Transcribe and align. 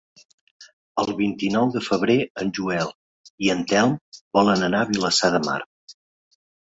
El 1.03 1.11
vint-i-nou 1.17 1.67
de 1.75 1.83
febrer 1.89 2.15
en 2.43 2.49
Joel 2.59 2.89
i 3.47 3.51
en 3.57 3.61
Telm 3.73 3.93
volen 4.39 4.67
anar 4.71 4.81
a 4.83 4.89
Vilassar 4.95 5.31
de 5.37 5.43
Mar. 5.51 5.59